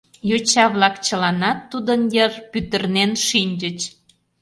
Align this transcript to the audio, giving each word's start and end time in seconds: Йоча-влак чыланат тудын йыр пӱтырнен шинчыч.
Йоча-влак 0.29 0.95
чыланат 1.05 1.59
тудын 1.71 2.01
йыр 2.15 2.33
пӱтырнен 2.51 3.11
шинчыч. 3.27 3.79